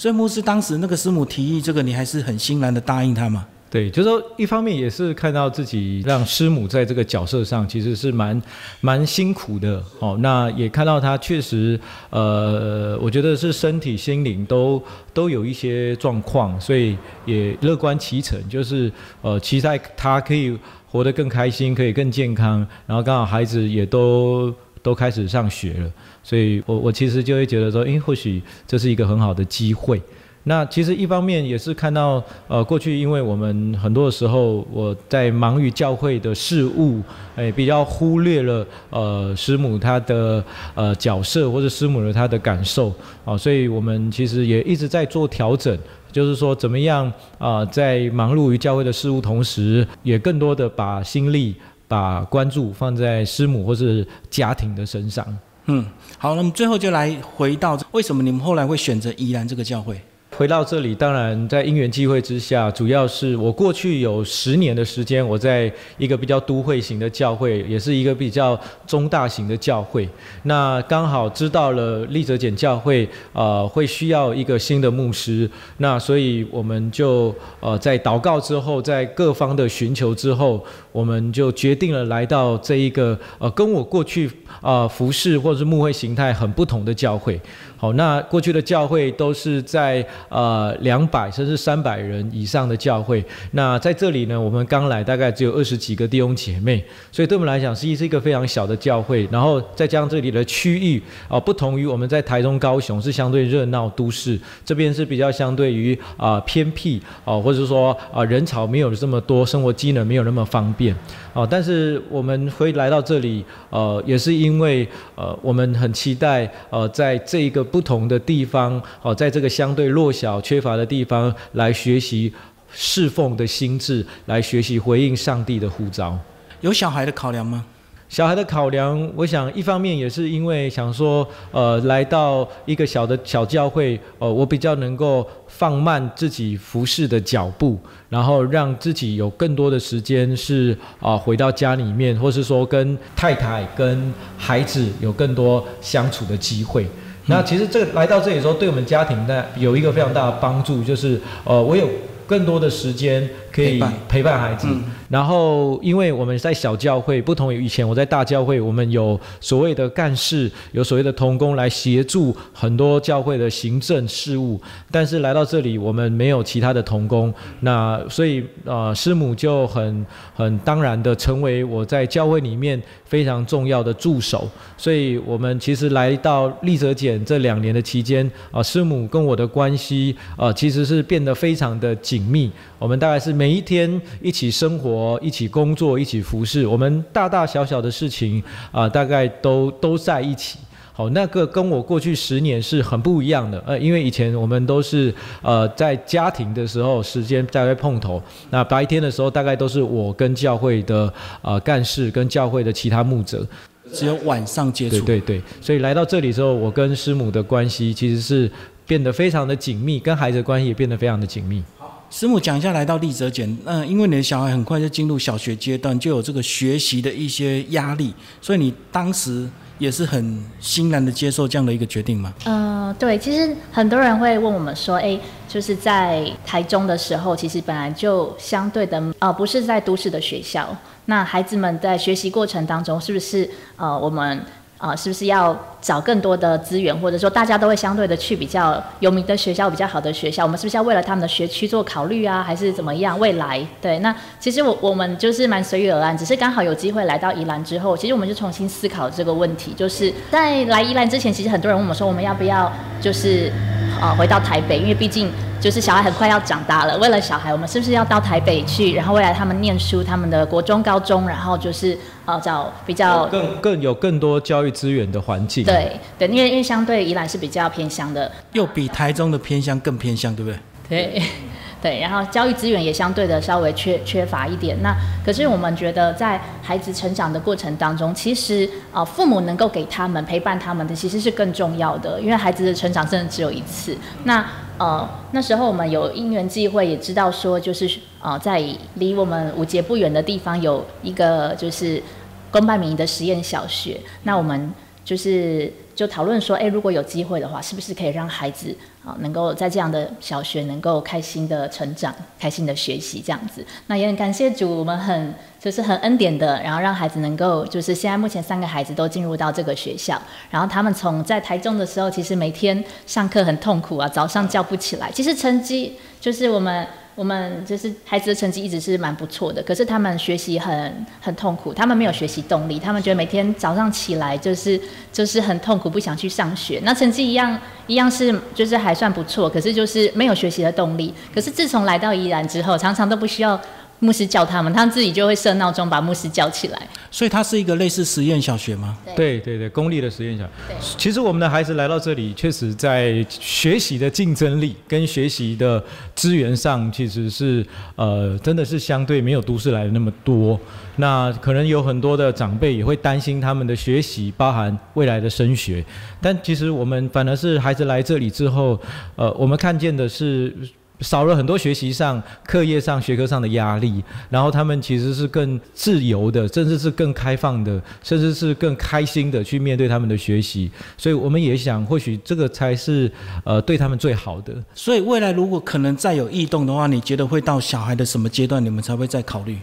[0.00, 3.46] 所以牧师当时那个师母提议这个，你还是很欣然的答应他嘛？
[3.70, 8.42] 对，就是说，一方面也是看到自己让师母在这个角色上其实是蛮
[8.80, 10.16] 蛮辛苦的哦。
[10.22, 11.78] 那也看到她确实，
[12.08, 14.82] 呃，我觉得是身体、心灵都
[15.12, 16.96] 都有一些状况，所以
[17.26, 18.90] 也乐观其成，就是
[19.20, 22.66] 呃，期待她可以活得更开心，可以更健康。
[22.86, 24.50] 然后刚好孩子也都
[24.82, 25.90] 都开始上学了，
[26.22, 30.00] 所以我我其实就会觉得说，诶，或许这是一个很好的机会。
[30.44, 37.02] 那其实一方面也是看到，呃，过去因为我们很多的时候我在忙于教会的事务，
[37.36, 40.42] 哎，比较忽略了呃师母她的
[40.74, 42.90] 呃角色或者师母的她的感受
[43.22, 45.78] 啊，所以我们其实也一直在做调整，
[46.10, 51.54] 就是说怎么样啊，在忙碌于教会的事务同时，也更多的把心力、
[51.90, 55.26] 把关注放在师母或是家庭的身上。
[55.64, 55.84] 嗯，
[56.18, 60.00] 好，那么最后就来回到为什么你们后来会选择宜兰这个教会？
[60.40, 70.08] 回到这里，当然在因缘际会之下，主要是我过去有十年的时间，我在一个比较都会型的教会，也是一个比较中大型的教会。
[70.44, 75.46] 那刚好知道了立泽简教会，呃，会需要一个新的牧师。
[75.76, 84.30] 那所以我们就呃在祷告之后，在各方的寻求之后，我们就决定了来到这一个呃跟我过去
[84.62, 87.38] 啊服饰或者是牧会形态很不同的教会。
[87.76, 93.22] 好，那过去的教会都是在呃两百甚至三百人以上的教会。
[93.50, 99.28] 那在这里呢，我们刚来，大概只有二十几个弟兄姐妹，所以对我们来讲，实际是一个非常小的教会。
[99.30, 110.94] 然后再加上这里的区域啊，不同于我们在台中、高雄是相对热闹都市，这边是比较相对于啊偏僻啊，或者说啊人潮没有这么多，生活机能没有那么方便。
[111.32, 122.30] 哦，但是我们会来到这里，呃，也是因为呃，我们很期待，呃，在这一个不同的地方，哦，在这个相对弱小、缺乏的地方，来学习
[122.70, 126.18] 侍奉的心智，来学习回应上帝的呼召。
[126.60, 127.64] 有小孩的考量吗？
[128.10, 137.78] 小孩的考量，我想一方面也是因为想说，呃，来到一个小的小教会，呃，我比较能够放慢自己服侍的脚步，
[138.10, 146.86] 然后让自己有更多的时间是啊，回到家里面，或是说跟太太、跟孩子有更多相处的机会。
[147.26, 151.88] 那其实这来到这里时候，对我们家庭呢有一个非常大的帮助，就是呃，我有
[152.26, 154.68] 更多的时间可以陪伴孩子。
[155.08, 164.60] 然后，因为我们在小教会，不同于以前我在大教会，我们有所谓的干事，有所谓的同工来协助很多教会的行政事务。
[164.90, 174.48] 但是来到这里，我们没有其他的同工，那所以呃，师母就很很当然的成为我在教会里面非常重要的助手。
[174.76, 182.48] 所以我们其实来到丽泽简这两年的期间，啊，师母跟我的关系啊，其实是变得非常的紧密。
[182.78, 190.58] 我们大概是每一天一起生活、一起工作、一起服侍，我们大大小小的事情啊，大概都都在一起。
[190.92, 193.58] 好，那个跟我过去十年是很不一样的。
[193.66, 201.10] 呃，因为以前我们都是呃在家庭的时候时间在会碰头，那白天的时候大概都是我跟教会的
[201.40, 203.46] 呃干事跟教会的其他牧者，
[203.90, 205.00] 只有晚上接触。
[205.00, 208.50] 对对对，所以来到这里之后，我跟师母的关系其实是
[208.86, 211.64] 变得非常的紧密，跟孩子的关系也变得非常的紧密。
[212.10, 219.48] 师母讲一下，来到立泽简，嗯，因为你的小孩很快就进入小学阶段，就有这个学习的一些压力，所以你当时
[219.78, 222.34] 也是很欣然的接受这样的一个决定吗？
[222.46, 225.16] 嗯，对，其实很多人会问我们说，哎，
[225.48, 234.44] 就是在台中的时候，其实本来就相对的，呃，不是在都市的学校，那孩子们在学习过程当中，是不是呃，我们。
[234.80, 240.42] 啊，是不是要找更多的资源，或者说大家都会相对的去比较有名的学校、比较好的学校？
[240.42, 243.18] 我们是不是要为了他们的学区做考虑啊，还是怎么样？
[243.18, 249.74] 未来对，那其实我我们就是蛮随遇而安，只是刚好有机会来到宜兰之后，其实我们就重新思考这个问题。
[249.76, 252.72] 就是在来宜兰之前，其实很多人问我们说，我们要不要
[253.02, 253.52] 就是
[254.00, 254.78] 啊回到台北？
[254.78, 255.30] 因为毕竟。
[255.60, 258.94] 就是小孩很快要长大了，为了小孩，我们是不是要到台北去？
[258.94, 265.62] 然后未来他们念书，他们的国中、高中，然后就是呃找比较更更有更多教育资源的环境。
[265.64, 270.58] 对对，因为因为相对宜兰是比较偏乡的，又比台中的偏乡更偏乡，对不对？
[270.88, 271.22] 对
[271.82, 274.76] 对，然后教育资源也相对的稍微缺缺乏一点。
[274.82, 274.94] 那
[275.24, 283.96] 可是我们觉得在孩子成长的过程当中，其实呃父母能够给他们陪伴他们的，其实是更重要的，因为孩子的成长真的只有一次。
[284.24, 284.44] 那
[284.80, 287.86] 呃，那时候我们有因缘际会，也知道说，就是
[288.18, 288.64] 呃，在
[288.94, 292.02] 离我们五节不远的地方有一个就是
[292.50, 294.00] 公办民营的实验小学。
[294.22, 294.72] 那我们
[295.04, 298.74] 就是就讨论说，哎，如果有机会的话，是不是可以让孩子
[299.04, 303.64] 啊能够在这样的小学能够开心的成长、开心的学习这样子？
[303.86, 310.20] 那也很感谢主，我们很就是很恩典的，然后让孩子能够就是现在目前三个孩子都进入到这个学校，
[310.50, 316.86] 然后他们从在台中的时候，其实每天上课很痛苦啊，早上叫不起来，其实成绩就是我们。
[317.20, 324.80] 我们就是孩子的成绩一直是蛮不错的，可是他们学习很很痛苦，他们没有学习动力，他们觉得每天早上起来就是
[325.12, 326.80] 就是很痛苦，不想去上学。
[326.82, 331.12] 那成绩一样一样是就是还算不错，可是就是没有学习的动力。
[331.34, 333.60] 可是自从来到宜兰之后，常常都不需要。
[334.00, 336.88] 牧师叫他们，他们自己就会设闹钟把牧师叫起来。
[337.10, 338.96] 所以它是一个类似实验小学吗？
[339.14, 340.50] 对对对，公立的实验小学。
[340.96, 345.82] 其实我们的孩子来到这里，确实在学习的竞争力跟学习的
[346.14, 347.64] 资源上，其实是
[347.96, 350.58] 呃，真的是相对没有都市来的那么多。
[350.96, 355.84] 那可能有很多的长辈也会担心他们的学习，包含未来的升学。
[356.22, 358.80] 但其实我们反而是孩子来这里之后，
[359.16, 360.56] 呃，我们看见的是。
[361.00, 370.70] 少了很多学习上、课业上、学科上的压力，然后他们其实是更自由的，甚至是更开放的，甚至是更开心的去面对他们的学习。
[370.96, 373.10] 所以我们也想，或许这个才是
[373.44, 374.54] 呃对他们最好的。
[374.74, 379.58] 所以未来如果可能再有异动的话，你觉得会到小孩的什么阶段，你们才会再考虑？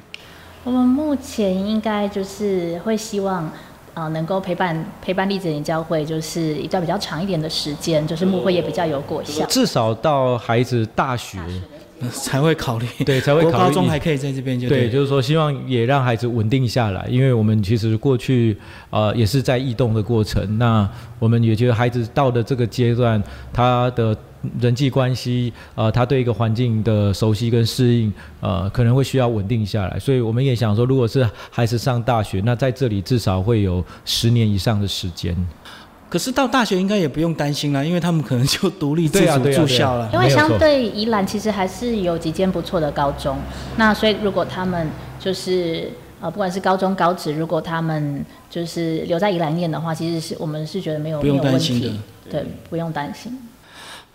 [0.63, 3.51] 我们目前应该就是会希望。
[3.97, 9.43] 啊，能够陪伴陪伴丽子林教会，就是一段比较长一点的时间，就是牧会也比较有果效。
[9.47, 11.39] 至少到孩子大学
[12.13, 13.53] 才会考虑， 对，才会考虑。
[13.57, 18.55] 高中还可以在这边就对，就是说希望也让孩子稳定下来，因为我们其实过去
[18.91, 20.87] 呃也是在异动的过程，那
[21.17, 23.21] 我们也觉得孩子到了这个阶段，
[23.51, 24.15] 他的。
[24.59, 29.99] 人际关系，呃，他对一个环境的熟悉跟适应，呃，可能会需要稳定下来。
[29.99, 35.35] 所以我们也想说，如果是孩子上大学，那在这里至少会有十年以上的时间。
[36.09, 40.09] 可是到大学应该也不用担心了，因为他们可能就独立自主住校了。
[40.13, 43.37] 因为相对宜兰，其实还是有几间不错的高中。
[43.75, 44.87] 那所以如果他们
[45.19, 53.37] 就是呃，不管是高中高职，如果他们就是留在宜兰念的话，其实是我们是觉得没有没有问题，对，不用担心。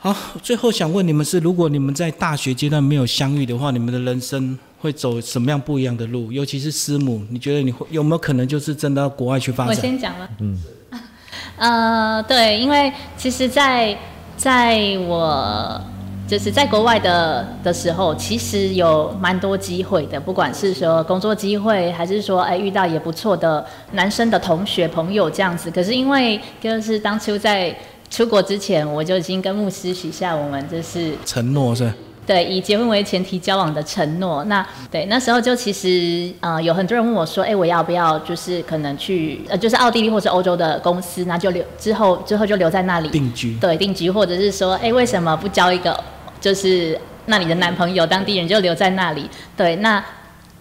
[0.05, 6.33] 好，最后想问你们是，如果你们在大学阶段没有相遇的话，你们的人生会走什么样不一样的路？
[6.33, 9.69] 尤其是师母，你觉得你会有没有可能就是真的到国外去发展？
[9.69, 10.29] 我先讲了。
[10.41, 10.61] 嗯。
[11.57, 13.97] 呃，对，因为其实，在
[14.37, 15.81] 在我
[16.27, 25.71] 就是在国外的的时候，其实有蛮多机会的，不管是说工作机会，还是说哎遇到也不错的男生的同学朋友这样子。
[25.71, 27.73] 可是因为就是当初在
[28.13, 31.91] 出国之前，我就已经跟牧师许下我们就是承诺，是
[32.27, 34.45] 对以结婚为前提交往的承诺。
[34.45, 45.99] 那对那时候就其实呃有很多人问我说，哎，我要不要就是可能去呃就是奥地利或是欧洲的公司，那就留之后之后就留在那里定居，对定居，或者是说，哎，为什么不交一个
[46.39, 49.27] 就是那里的男朋友，当地人就留在那里？
[49.57, 50.05] 对，那。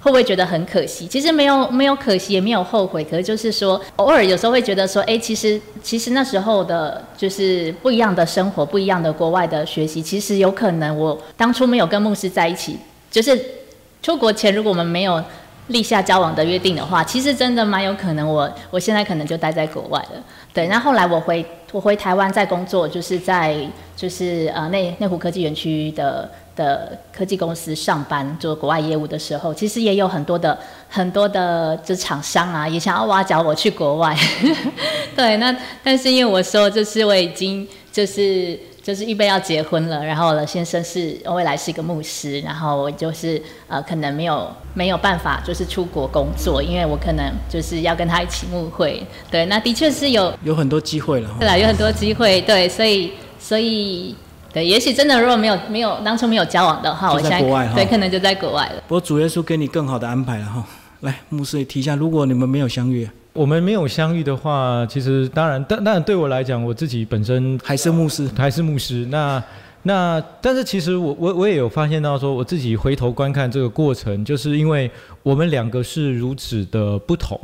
[0.01, 1.05] 会不会觉得很可惜？
[1.05, 3.03] 其实没有，没有可惜，也没有后悔。
[3.03, 12.77] 可是就是说，偶尔有时候会觉得说，哎，其实其实那时候的，就是不一样的生活，不一样的国外的学习，其实有可能我当初没有跟牧师在一起，
[13.11, 13.39] 就是
[14.01, 15.23] 出国前如果我们没有
[15.67, 20.23] 立下交往的约定的话，其实真的蛮有可能我我现在可能就待在国外了。
[20.51, 23.55] 对，那后来我回我回台湾在工作，就是在
[23.95, 26.27] 就是呃内内湖科技园区的。
[26.55, 30.57] 的科技公司上班做国外业务的时候，其实也有很多的
[30.89, 34.15] 很多的这厂商啊，也想要挖角我去国外。
[35.15, 49.01] 对，那但是因为我说，就是我已经就是就是预备要结婚了，然后我的先生是未来是一个牧师，然后我就是呃可能没有没有办法就是出国工作，因为我可能就是要跟他一起牧会。
[49.29, 51.29] 对，那的确是有有很多机会了。
[51.39, 52.41] 对啦，有很多机会。
[52.41, 54.15] 对，所以所以。
[54.53, 57.39] 对，也许真的如果没有没有当初没有交往的话，我现在
[57.73, 58.83] 对可能就在国外了。
[58.87, 60.65] 不过主耶稣给你更好的安排了哈。
[61.01, 69.07] 来，牧师也提一下，如果你们没有相遇，我们没有相遇的话，其实当然，但当然对我来讲，我自己本身还是牧师，还是牧师。
[69.09, 69.41] 那
[69.83, 74.91] 那但是其实我我我也有发现到说，我自己回头观看这个过程，就是因为
[75.23, 77.39] 我们两个是如此的不同。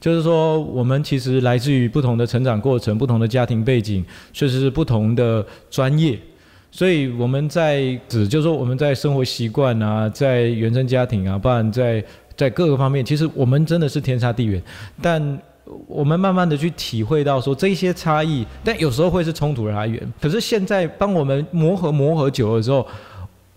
[0.00, 6.18] 就是说，我们其实来自于不同的成长过程、不同的家庭背景，确实是不同的专业，
[6.70, 12.02] 所以我们在指，就是说我们在生活习惯啊，在原生家庭啊，不然在
[12.34, 14.62] 在各个方面，其实我们真的是天差地远。
[15.02, 15.38] 但
[15.86, 20.00] 我们慢慢的去体会到说这些差异，但有时候会是冲突的来源。
[20.18, 22.86] 可是现在帮我们磨合磨合久了之后。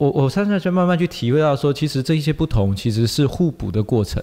[0.04, 4.22] 我我现在在慢慢去体会到说，其实这一些不同其实是互补的过程。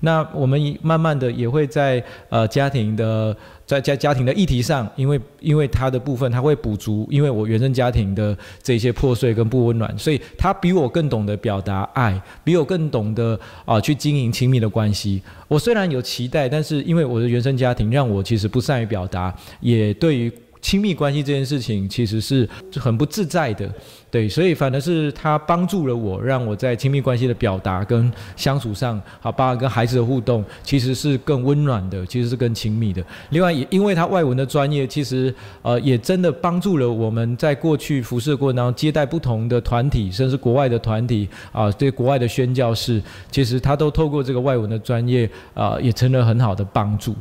[0.00, 15.20] 那我们慢慢的也会在呃家庭的在家家庭的议题上，因为因为他的部分他会补足，因为我原生家庭的这些破碎跟不温暖，所以他比我更懂得表达爱，比我更懂得啊去经营亲密的关系。
[15.48, 20.32] 我虽然有期待，但是因为我的原生家庭让我其实不善于表达，也对于。
[20.66, 23.72] 亲密关系这件事情其实是很不自在的，
[24.10, 33.00] 对，所以反而是他帮助了我，让我在亲密关系的表达跟相处上，好，包括跟孩子的互动，其实是更温暖的，其实是更亲密的。
[33.30, 43.00] 另外，也因为他外文的专业，其实呃也真的帮助了我们在过去服侍过程当中，接待不同的团体，甚至国外的团体啊，对国外的宣教士，
[43.30, 47.14] 其实他都透过这个外文的专业啊，也成了很好的帮助。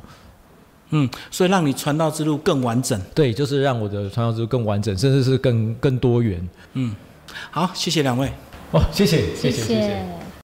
[0.89, 2.99] 嗯，所以让你传道之路更完整。
[3.13, 6.47] 对，就是让我的传道之路更完整，甚至是更更多元。
[6.73, 6.95] 嗯，
[7.51, 8.31] 好，谢谢两位。
[8.71, 10.24] 哦，谢谢，谢谢谢。